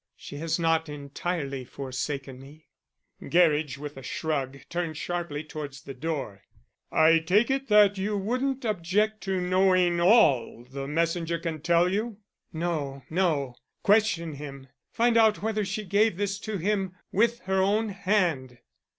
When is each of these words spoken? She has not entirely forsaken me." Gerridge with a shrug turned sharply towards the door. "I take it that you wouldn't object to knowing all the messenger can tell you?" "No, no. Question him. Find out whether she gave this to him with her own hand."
She 0.17 0.37
has 0.37 0.57
not 0.57 0.89
entirely 0.89 1.63
forsaken 1.63 2.39
me." 2.39 2.65
Gerridge 3.21 3.77
with 3.77 3.97
a 3.97 4.01
shrug 4.01 4.57
turned 4.67 4.97
sharply 4.97 5.43
towards 5.43 5.83
the 5.83 5.93
door. 5.93 6.41
"I 6.91 7.19
take 7.19 7.51
it 7.51 7.67
that 7.67 7.99
you 7.99 8.17
wouldn't 8.17 8.65
object 8.65 9.21
to 9.25 9.39
knowing 9.39 9.99
all 10.01 10.63
the 10.67 10.87
messenger 10.87 11.37
can 11.37 11.61
tell 11.61 11.87
you?" 11.87 12.17
"No, 12.51 13.03
no. 13.11 13.53
Question 13.83 14.33
him. 14.33 14.69
Find 14.91 15.17
out 15.17 15.43
whether 15.43 15.63
she 15.63 15.83
gave 15.85 16.17
this 16.17 16.39
to 16.39 16.57
him 16.57 16.95
with 17.11 17.41
her 17.41 17.61
own 17.61 17.89
hand." 17.89 18.57